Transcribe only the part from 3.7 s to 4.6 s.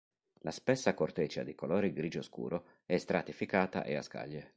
e a scaglie.